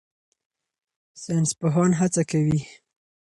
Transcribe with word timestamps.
ساینسپوهان 1.21 1.91
هڅه 1.99 2.23
کوي. 2.31 2.59